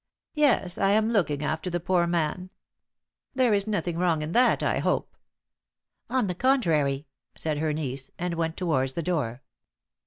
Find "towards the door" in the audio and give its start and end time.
8.57-9.43